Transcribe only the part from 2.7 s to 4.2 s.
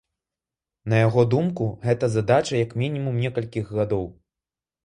мінімум некалькіх гадоў.